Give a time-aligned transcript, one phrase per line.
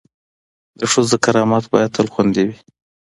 [0.79, 2.57] د ښځو کرامت باید تل خوندي وي.